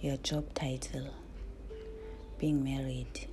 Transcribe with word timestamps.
your 0.00 0.16
job 0.18 0.54
title, 0.54 1.12
being 2.38 2.62
married, 2.62 3.26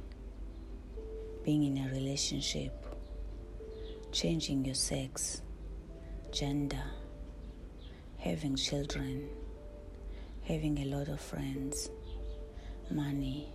being 1.44 1.64
in 1.64 1.86
a 1.86 1.94
relationship, 1.94 2.74
changing 4.12 4.66
your 4.66 4.74
sex, 4.74 5.44
gender, 6.32 6.84
having 8.18 8.56
children, 8.56 9.30
having 10.42 10.80
a 10.80 10.86
lot 10.86 11.08
of 11.08 11.22
friends, 11.22 11.92
money, 12.90 13.48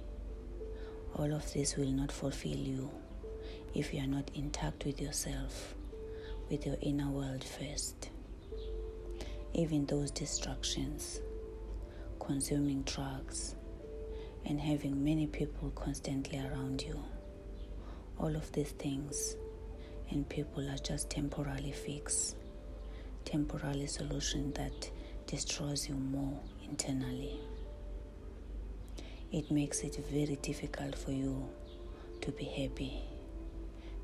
all 1.16 1.32
of 1.32 1.52
this 1.52 1.76
will 1.76 1.90
not 1.90 2.12
fulfill 2.12 2.56
you 2.56 2.88
if 3.74 3.92
you 3.92 4.00
are 4.00 4.06
not 4.06 4.30
intact 4.36 4.84
with 4.84 5.00
yourself, 5.00 5.74
with 6.48 6.64
your 6.64 6.76
inner 6.80 7.10
world 7.10 7.42
first. 7.42 8.10
Even 9.52 9.84
those 9.86 10.12
distractions, 10.12 11.20
consuming 12.30 12.80
drugs, 12.82 13.56
and 14.46 14.60
having 14.60 15.02
many 15.02 15.26
people 15.26 15.68
constantly 15.70 16.38
around 16.38 16.80
you, 16.80 16.96
all 18.20 18.36
of 18.36 18.52
these 18.52 18.70
things 18.70 19.34
and 20.10 20.28
people 20.28 20.64
are 20.70 20.78
just 20.78 21.10
temporarily 21.10 21.72
fix, 21.72 22.36
temporary 23.24 23.88
solution 23.88 24.52
that 24.52 24.88
destroys 25.26 25.88
you 25.88 25.96
more 25.96 26.38
internally. 26.62 27.40
It 29.32 29.50
makes 29.50 29.80
it 29.80 29.96
very 30.08 30.36
difficult 30.36 30.94
for 30.94 31.10
you 31.10 31.48
to 32.20 32.30
be 32.30 32.44
happy, 32.44 33.02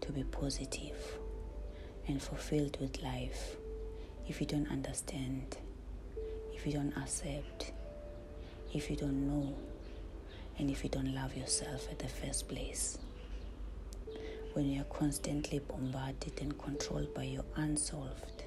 to 0.00 0.10
be 0.10 0.24
positive, 0.24 0.98
and 2.08 2.20
fulfilled 2.20 2.76
with 2.80 3.00
life 3.02 3.54
if 4.26 4.40
you 4.40 4.48
don't 4.48 4.68
understand, 4.68 5.58
if 6.52 6.66
you 6.66 6.72
don't 6.72 6.92
accept, 6.96 7.65
if 8.74 8.90
you 8.90 8.96
don't 8.96 9.26
know, 9.26 9.54
and 10.58 10.70
if 10.70 10.82
you 10.82 10.90
don't 10.90 11.14
love 11.14 11.36
yourself 11.36 11.88
at 11.90 11.98
the 11.98 12.08
first 12.08 12.48
place. 12.48 12.98
When 14.52 14.70
you 14.70 14.80
are 14.80 14.84
constantly 14.84 15.58
bombarded 15.58 16.40
and 16.40 16.58
controlled 16.58 17.12
by 17.14 17.24
your 17.24 17.44
unsolved, 17.56 18.44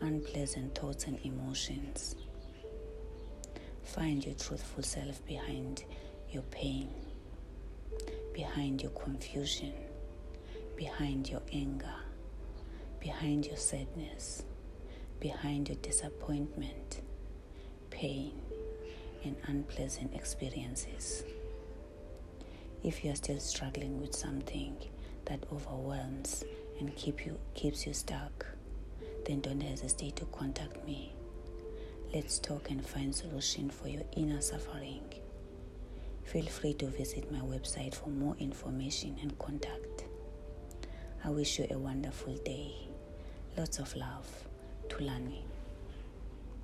unpleasant 0.00 0.74
thoughts 0.76 1.04
and 1.04 1.18
emotions, 1.24 2.16
find 3.84 4.24
your 4.24 4.34
truthful 4.34 4.82
self 4.82 5.24
behind 5.24 5.84
your 6.30 6.42
pain, 6.44 6.88
behind 8.34 8.82
your 8.82 8.90
confusion, 8.92 9.72
behind 10.76 11.28
your 11.28 11.42
anger, 11.52 11.94
behind 13.00 13.46
your 13.46 13.56
sadness 13.56 14.42
behind 15.22 15.68
your 15.68 15.76
disappointment, 15.76 17.00
pain, 17.90 18.41
and 19.24 19.36
unpleasant 19.46 20.14
experiences. 20.14 21.24
If 22.82 23.04
you 23.04 23.12
are 23.12 23.16
still 23.16 23.38
struggling 23.40 24.00
with 24.00 24.14
something 24.14 24.76
that 25.26 25.44
overwhelms 25.52 26.44
and 26.80 26.94
keep 26.96 27.24
you, 27.24 27.38
keeps 27.54 27.86
you 27.86 27.92
stuck, 27.94 28.46
then 29.26 29.40
don't 29.40 29.60
hesitate 29.60 30.16
to 30.16 30.24
contact 30.26 30.84
me. 30.84 31.12
Let's 32.12 32.38
talk 32.38 32.70
and 32.70 32.84
find 32.84 33.14
solution 33.14 33.70
for 33.70 33.88
your 33.88 34.02
inner 34.16 34.40
suffering. 34.40 35.02
Feel 36.24 36.46
free 36.46 36.74
to 36.74 36.86
visit 36.86 37.30
my 37.30 37.40
website 37.40 37.94
for 37.94 38.08
more 38.08 38.36
information 38.38 39.16
and 39.22 39.38
contact. 39.38 40.04
I 41.24 41.30
wish 41.30 41.58
you 41.58 41.66
a 41.70 41.78
wonderful 41.78 42.34
day. 42.38 42.72
Lots 43.56 43.78
of 43.78 43.94
love. 43.94 44.26
Tulani. 44.88 45.42